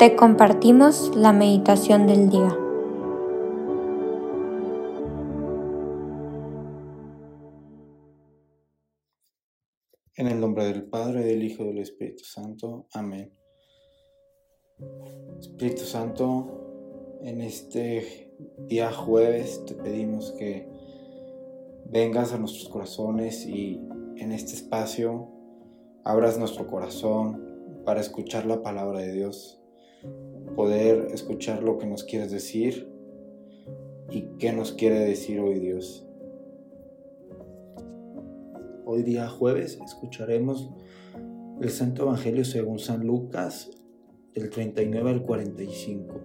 te 0.00 0.16
compartimos 0.16 1.14
la 1.14 1.34
meditación 1.34 2.06
del 2.06 2.30
día. 2.30 2.58
En 10.14 10.26
el 10.26 10.40
nombre 10.40 10.64
del 10.64 10.88
Padre, 10.88 11.22
del 11.22 11.44
Hijo 11.44 11.64
y 11.64 11.66
del 11.66 11.80
Espíritu 11.80 12.24
Santo. 12.24 12.88
Amén. 12.94 13.30
Espíritu 15.38 15.82
Santo, 15.82 17.18
en 17.20 17.42
este 17.42 18.32
día 18.68 18.90
jueves 18.90 19.66
te 19.66 19.74
pedimos 19.74 20.32
que 20.38 20.66
vengas 21.84 22.32
a 22.32 22.38
nuestros 22.38 22.70
corazones 22.70 23.44
y 23.44 23.86
en 24.16 24.32
este 24.32 24.54
espacio 24.54 25.30
abras 26.04 26.38
nuestro 26.38 26.66
corazón 26.66 27.82
para 27.84 28.00
escuchar 28.00 28.46
la 28.46 28.62
palabra 28.62 29.00
de 29.00 29.12
Dios, 29.12 29.59
poder 30.54 31.08
escuchar 31.12 31.62
lo 31.62 31.78
que 31.78 31.86
nos 31.86 32.04
quieres 32.04 32.30
decir 32.30 32.88
y 34.10 34.22
qué 34.38 34.52
nos 34.52 34.72
quiere 34.72 35.00
decir 35.00 35.40
hoy 35.40 35.58
Dios. 35.58 36.06
Hoy 38.84 39.02
día 39.02 39.28
jueves 39.28 39.78
escucharemos 39.84 40.70
el 41.60 41.70
Santo 41.70 42.02
Evangelio 42.02 42.44
según 42.44 42.78
San 42.78 43.06
Lucas 43.06 43.70
del 44.34 44.50
39 44.50 45.10
al 45.10 45.22
45. 45.22 46.20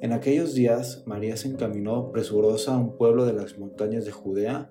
En 0.00 0.12
aquellos 0.12 0.54
días 0.54 1.04
María 1.06 1.36
se 1.36 1.48
encaminó 1.48 2.10
presurosa 2.10 2.74
a 2.74 2.78
un 2.78 2.96
pueblo 2.96 3.24
de 3.24 3.34
las 3.34 3.58
montañas 3.58 4.04
de 4.04 4.12
Judea 4.12 4.70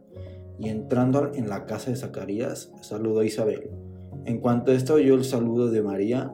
y 0.60 0.70
entrando 0.70 1.34
en 1.34 1.50
la 1.50 1.66
casa 1.66 1.90
de 1.90 1.98
Zacarías 1.98 2.72
saludó 2.82 3.22
a 3.22 3.26
Isabel. 3.26 3.70
En 4.26 4.40
cuanto 4.40 4.72
ésta 4.72 4.94
oyó 4.94 5.16
el 5.16 5.24
saludo 5.24 5.70
de 5.70 5.82
María, 5.82 6.34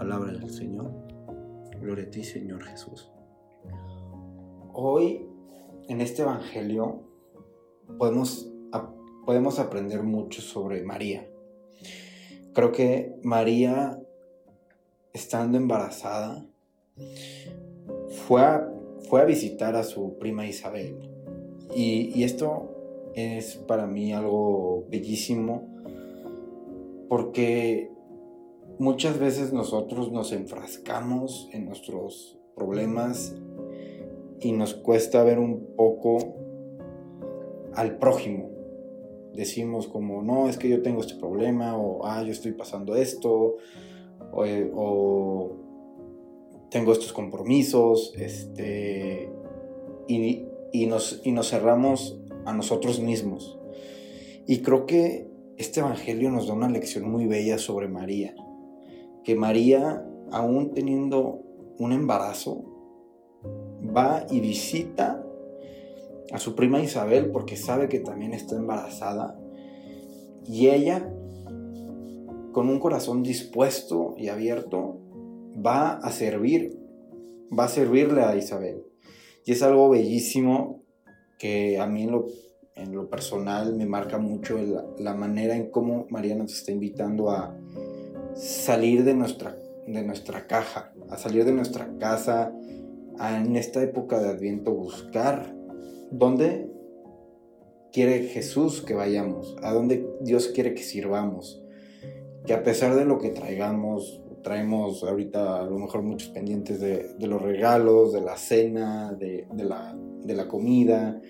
Palabra 0.00 0.32
del 0.32 0.48
Señor. 0.48 0.90
Gloria 1.78 2.06
a 2.06 2.10
ti, 2.10 2.24
Señor 2.24 2.64
Jesús. 2.64 3.12
Hoy, 4.72 5.26
en 5.88 6.00
este 6.00 6.22
Evangelio, 6.22 7.02
podemos, 7.98 8.50
podemos 9.26 9.58
aprender 9.58 10.02
mucho 10.02 10.40
sobre 10.40 10.82
María. 10.84 11.28
Creo 12.54 12.72
que 12.72 13.14
María, 13.22 14.00
estando 15.12 15.58
embarazada, 15.58 16.46
fue 18.26 18.40
a, 18.40 18.72
fue 19.06 19.20
a 19.20 19.26
visitar 19.26 19.76
a 19.76 19.82
su 19.82 20.16
prima 20.16 20.46
Isabel. 20.46 20.96
Y, 21.76 22.22
esto 22.24 23.10
es 23.14 23.56
para 23.56 23.86
mí 23.86 24.14
algo 24.14 24.86
bellísimo 24.88 25.68
porque 27.10 27.99
muchas 28.80 29.18
veces 29.18 29.52
nosotros 29.52 30.10
nos 30.10 30.32
enfrascamos 30.32 31.50
en 31.52 31.66
nuestros 31.66 32.38
problemas 32.56 33.36
y 34.40 34.52
nos 34.52 34.72
cuesta 34.72 35.22
ver 35.22 35.38
un 35.38 35.76
poco 35.76 36.16
al 37.74 37.98
prójimo. 37.98 38.48
Decimos 39.34 39.86
como, 39.86 40.22
no, 40.22 40.48
es 40.48 40.56
que 40.56 40.70
yo 40.70 40.80
tengo 40.80 41.02
este 41.02 41.14
problema, 41.16 41.76
o, 41.76 42.06
ah, 42.06 42.22
yo 42.22 42.32
estoy 42.32 42.52
pasando 42.52 42.96
esto, 42.96 43.58
o, 44.32 44.44
o 44.74 45.56
tengo 46.70 46.92
estos 46.92 47.12
compromisos, 47.12 48.14
este, 48.16 49.30
y, 50.08 50.46
y, 50.72 50.86
nos, 50.86 51.20
y 51.22 51.32
nos 51.32 51.50
cerramos 51.50 52.18
a 52.46 52.54
nosotros 52.54 52.98
mismos. 52.98 53.60
Y 54.46 54.60
creo 54.60 54.86
que 54.86 55.28
este 55.58 55.80
Evangelio 55.80 56.30
nos 56.30 56.46
da 56.46 56.54
una 56.54 56.70
lección 56.70 57.10
muy 57.10 57.26
bella 57.26 57.58
sobre 57.58 57.86
María, 57.86 58.34
que 59.24 59.34
María, 59.34 60.04
aún 60.32 60.72
teniendo 60.72 61.42
un 61.78 61.92
embarazo, 61.92 62.64
va 63.96 64.26
y 64.30 64.40
visita 64.40 65.24
a 66.32 66.38
su 66.38 66.54
prima 66.54 66.80
Isabel 66.80 67.30
porque 67.30 67.56
sabe 67.56 67.88
que 67.88 68.00
también 68.00 68.32
está 68.32 68.56
embarazada 68.56 69.36
y 70.46 70.68
ella, 70.68 71.08
con 72.52 72.68
un 72.68 72.80
corazón 72.80 73.22
dispuesto 73.22 74.14
y 74.16 74.28
abierto, 74.28 74.98
va 75.64 75.92
a 75.92 76.10
servir, 76.10 76.76
va 77.56 77.64
a 77.64 77.68
servirle 77.68 78.22
a 78.22 78.36
Isabel. 78.36 78.82
Y 79.44 79.52
es 79.52 79.62
algo 79.62 79.88
bellísimo 79.88 80.82
que 81.38 81.78
a 81.78 81.86
mí 81.86 82.02
en 82.02 82.92
lo, 82.92 83.08
personal 83.08 83.76
me 83.76 83.86
marca 83.86 84.18
mucho 84.18 84.58
la 84.98 85.14
manera 85.14 85.56
en 85.56 85.70
cómo 85.70 86.06
María 86.10 86.34
nos 86.34 86.52
está 86.52 86.72
invitando 86.72 87.30
a 87.30 87.56
salir 88.40 89.04
de 89.04 89.14
nuestra, 89.14 89.56
de 89.86 90.02
nuestra 90.02 90.46
caja, 90.46 90.92
a 91.10 91.18
salir 91.18 91.44
de 91.44 91.52
nuestra 91.52 91.90
casa, 91.98 92.52
en 93.20 93.54
esta 93.56 93.82
época 93.82 94.18
de 94.18 94.30
Adviento 94.30 94.72
buscar 94.72 95.54
dónde 96.10 96.70
quiere 97.92 98.22
Jesús 98.22 98.80
que 98.80 98.94
vayamos, 98.94 99.56
a 99.62 99.74
dónde 99.74 100.08
Dios 100.22 100.48
quiere 100.48 100.72
que 100.72 100.82
sirvamos, 100.82 101.62
que 102.46 102.54
a 102.54 102.62
pesar 102.62 102.94
de 102.94 103.04
lo 103.04 103.18
que 103.18 103.28
traigamos, 103.28 104.22
traemos 104.42 105.04
ahorita 105.04 105.60
a 105.60 105.64
lo 105.64 105.78
mejor 105.78 106.02
muchos 106.02 106.30
pendientes 106.30 106.80
de, 106.80 107.14
los 107.18 107.42
regalos, 107.42 108.14
de 108.14 108.22
la 108.22 108.38
cena, 108.38 109.12
de, 109.12 109.46
la, 109.54 110.48
comida, 110.48 111.20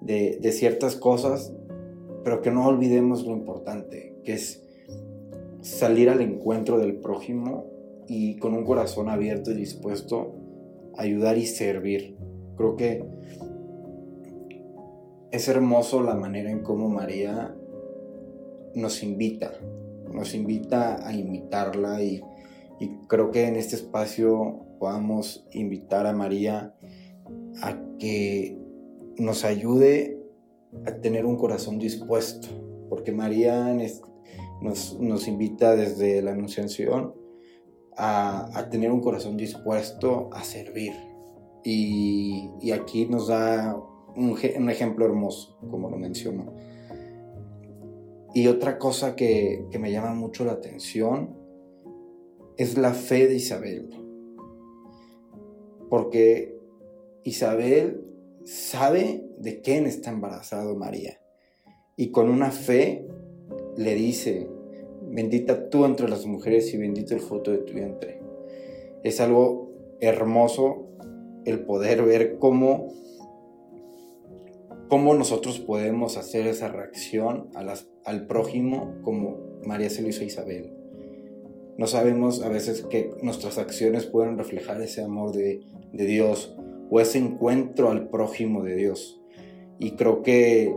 de, 0.00 0.38
de 0.40 0.52
ciertas 0.52 0.94
cosas, 0.94 1.52
pero 2.22 2.40
que 2.40 2.52
no 2.52 2.68
olvidemos 2.68 3.26
lo 3.26 3.32
importante, 3.32 4.14
que 4.22 4.34
es 4.34 4.65
salir 5.78 6.10
al 6.10 6.20
encuentro 6.20 6.78
del 6.78 6.96
prójimo 6.96 7.66
y 8.08 8.36
con 8.36 8.54
un 8.54 8.64
corazón 8.64 9.08
abierto 9.08 9.50
y 9.50 9.54
dispuesto 9.54 10.34
a 10.96 11.02
ayudar 11.02 11.38
y 11.38 11.46
servir. 11.46 12.16
Creo 12.56 12.76
que 12.76 13.04
es 15.30 15.48
hermoso 15.48 16.02
la 16.02 16.14
manera 16.14 16.50
en 16.50 16.62
cómo 16.62 16.88
María 16.88 17.54
nos 18.74 19.02
invita, 19.02 19.52
nos 20.12 20.34
invita 20.34 21.06
a 21.06 21.12
imitarla 21.14 22.02
y 22.02 22.22
y 22.78 22.88
creo 23.08 23.30
que 23.30 23.46
en 23.46 23.56
este 23.56 23.76
espacio 23.76 24.66
podamos 24.78 25.46
invitar 25.52 26.06
a 26.06 26.12
María 26.12 26.74
a 27.62 27.78
que 27.98 28.58
nos 29.16 29.44
ayude 29.44 30.20
a 30.84 30.92
tener 30.96 31.24
un 31.24 31.36
corazón 31.36 31.78
dispuesto, 31.78 32.48
porque 32.90 33.12
María 33.12 33.72
nos, 34.60 35.28
invita 35.28 35.76
desde 35.76 36.22
la 36.22 36.32
Anunciación 36.32 37.14
a, 37.96 38.68
tener 38.70 38.90
un 38.90 39.00
corazón 39.00 39.36
dispuesto 39.36 40.30
a 40.32 40.42
servir. 40.44 40.92
Y, 41.64 42.70
aquí 42.72 43.06
nos 43.06 43.28
da 43.28 43.76
un, 44.14 44.38
ejemplo 44.70 45.06
hermoso, 45.06 45.58
como 45.70 45.90
lo 45.90 45.98
mencionó. 45.98 46.54
Y 48.34 48.48
otra 48.48 48.78
cosa 48.78 49.16
que, 49.16 49.66
que 49.70 49.78
me 49.78 49.90
llama 49.90 50.14
mucho 50.14 50.44
la 50.44 50.52
atención 50.52 51.36
es 52.56 52.76
la 52.76 52.92
fe 52.92 53.26
de 53.26 53.36
Isabel. 53.36 53.90
Porque 55.88 56.58
Isabel 57.24 58.04
sabe 58.44 59.26
de 59.38 59.60
quién 59.60 59.86
está 59.86 60.10
embarazado 60.10 60.76
María. 60.76 61.20
Y 61.96 62.10
con 62.10 62.28
una 62.28 62.50
fe 62.50 63.06
le 63.76 63.94
dice, 63.94 64.48
bendita 65.06 65.68
tú 65.70 65.84
entre 65.84 66.08
las 66.08 66.26
mujeres 66.26 66.72
y 66.74 66.76
bendito 66.76 67.14
el 67.14 67.20
fruto 67.20 67.50
de 67.50 67.58
tu 67.58 67.74
vientre. 67.74 68.20
Es 69.02 69.20
algo 69.20 69.70
hermoso 70.00 70.88
el 71.44 71.60
poder 71.60 72.02
ver 72.02 72.38
cómo, 72.38 72.92
cómo 74.88 75.14
nosotros 75.14 75.60
podemos 75.60 76.16
hacer 76.16 76.46
esa 76.46 76.68
reacción 76.68 77.50
al 78.04 78.26
prójimo 78.26 78.96
como 79.02 79.38
María 79.64 79.90
se 79.90 80.02
lo 80.02 80.08
hizo 80.08 80.24
Isabel. 80.24 80.72
No 81.78 81.86
sabemos 81.86 82.42
a 82.42 82.48
veces 82.48 82.82
que 82.82 83.10
nuestras 83.22 83.58
acciones 83.58 84.06
pueden 84.06 84.38
reflejar 84.38 84.80
ese 84.80 85.02
amor 85.02 85.32
de, 85.32 85.60
Dios 85.92 86.56
o 86.90 87.00
ese 87.00 87.18
encuentro 87.18 87.90
al 87.90 88.08
prójimo 88.08 88.62
de 88.62 88.76
Dios. 88.76 89.20
Y 89.78 89.92
creo 89.92 90.22
que 90.22 90.74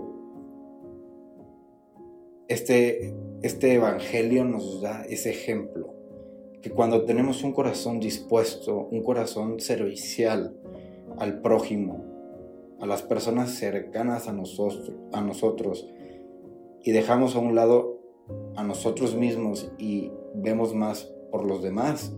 este, 2.48 3.14
este 3.42 3.74
Evangelio 3.74 4.46
nos 4.46 4.82
da 4.82 5.04
ese 5.04 5.30
ejemplo, 5.30 5.94
que 6.62 6.70
cuando 6.70 7.06
tenemos 7.06 7.44
un 7.44 7.54
corazón 7.54 8.00
dispuesto, 8.00 8.88
un 8.92 9.02
corazón 9.02 9.60
servicial 9.60 10.56
al 11.18 11.42
prójimo, 11.42 12.06
a 12.80 12.86
las 12.86 13.02
personas 13.02 13.52
cercanas 13.52 14.28
a 14.28 14.34
nosotros, 14.34 15.88
y 16.84 16.92
dejamos 16.92 17.36
a 17.36 17.40
un 17.40 17.56
lado 17.56 18.00
a 18.56 18.64
nosotros 18.64 19.16
mismos 19.16 19.72
y 19.78 20.12
vemos 20.36 20.74
más 20.74 21.12
por 21.32 21.46
los 21.46 21.64
demás, 21.64 22.14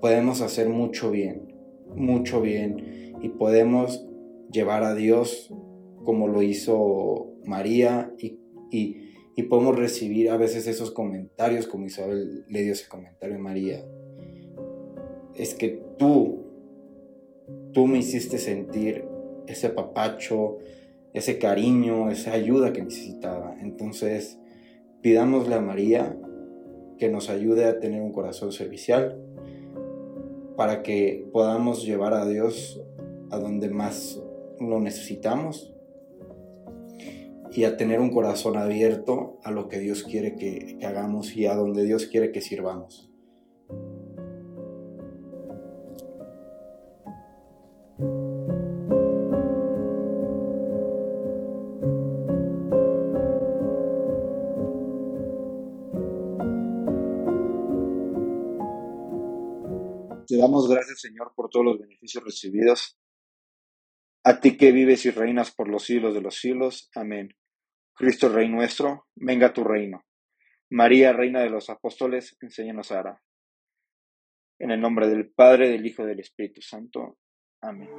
podemos 0.00 0.40
hacer 0.40 0.68
mucho 0.68 1.10
bien, 1.10 1.54
mucho 1.94 2.40
bien 2.40 3.16
y 3.20 3.28
podemos 3.28 4.06
llevar 4.50 4.82
a 4.82 4.94
Dios 4.94 5.52
como 6.04 6.28
lo 6.28 6.42
hizo 6.42 7.34
María 7.44 8.12
y, 8.18 9.09
y 9.36 9.44
podemos 9.44 9.76
recibir 9.76 10.30
a 10.30 10.36
veces 10.36 10.66
esos 10.66 10.90
comentarios 10.90 11.66
como 11.66 11.86
Isabel 11.86 12.44
le 12.48 12.62
dio 12.62 12.72
ese 12.72 12.88
comentario 12.88 13.36
a 13.36 13.40
María. 13.40 13.84
Es 15.34 15.54
que 15.54 15.82
tú, 15.98 16.44
tú 17.72 17.86
me 17.86 17.98
hiciste 17.98 18.38
sentir 18.38 19.04
ese 19.46 19.70
papacho, 19.70 20.58
ese 21.12 21.38
cariño, 21.38 22.10
esa 22.10 22.32
ayuda 22.32 22.72
que 22.72 22.82
necesitaba. 22.82 23.56
Entonces, 23.60 24.38
pidámosle 25.00 25.54
a 25.54 25.60
María 25.60 26.16
que 26.98 27.08
nos 27.08 27.30
ayude 27.30 27.64
a 27.64 27.80
tener 27.80 28.02
un 28.02 28.12
corazón 28.12 28.52
servicial 28.52 29.18
para 30.56 30.82
que 30.82 31.26
podamos 31.32 31.84
llevar 31.84 32.12
a 32.12 32.26
Dios 32.26 32.82
a 33.30 33.38
donde 33.38 33.70
más 33.70 34.20
lo 34.58 34.80
necesitamos 34.80 35.72
y 37.52 37.64
a 37.64 37.76
tener 37.76 38.00
un 38.00 38.10
corazón 38.10 38.56
abierto 38.56 39.38
a 39.42 39.50
lo 39.50 39.68
que 39.68 39.78
Dios 39.78 40.04
quiere 40.04 40.36
que, 40.36 40.78
hagamos 40.84 41.36
y 41.36 41.46
a 41.46 41.54
donde 41.54 41.84
Dios 41.84 42.06
quiere 42.06 42.30
que 42.32 42.40
sirvamos. 42.40 43.10
Te 60.26 60.36
damos 60.36 60.68
gracias, 60.68 61.00
Señor, 61.00 61.32
por 61.34 61.50
todos 61.50 61.66
los 61.66 61.80
beneficios 61.80 62.22
recibidos. 62.22 62.96
A 64.22 64.38
ti 64.38 64.56
que 64.56 64.70
vives 64.70 65.04
y 65.06 65.10
reinas 65.10 65.50
por 65.50 65.68
los 65.68 65.82
siglos 65.82 66.14
de 66.14 66.20
los 66.20 66.36
siglos. 66.36 66.88
Amén. 66.94 67.39
Cristo 68.00 68.30
Rey 68.30 68.48
nuestro, 68.48 69.08
venga 69.14 69.52
tu 69.52 69.62
reino. 69.62 70.06
María, 70.70 71.12
Reina 71.12 71.40
de 71.40 71.50
los 71.50 71.68
Apóstoles, 71.68 72.34
enséñanos 72.40 72.90
a 72.92 73.00
orar. 73.00 73.18
En 74.58 74.70
el 74.70 74.80
nombre 74.80 75.06
del 75.06 75.30
Padre, 75.30 75.68
del 75.68 75.84
Hijo 75.84 76.04
y 76.04 76.06
del 76.06 76.20
Espíritu 76.20 76.62
Santo. 76.62 77.18
Amén. 77.60 77.90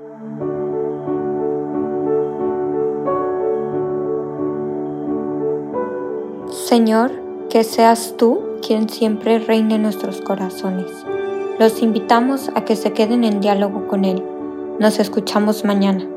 Señor, 6.50 7.48
que 7.52 7.64
seas 7.64 8.18
tú 8.18 8.58
quien 8.66 8.90
siempre 8.90 9.38
reine 9.38 9.76
en 9.76 9.84
nuestros 9.84 10.20
corazones. 10.22 10.90
Los 11.60 11.84
invitamos 11.84 12.50
a 12.56 12.66
que 12.66 12.76
se 12.76 12.92
queden 12.94 13.24
en 13.24 13.40
diálogo 13.40 13.88
con 13.88 14.06
Él. 14.06 14.24
Nos 14.80 14.98
escuchamos 15.00 15.64
mañana. 15.64 16.10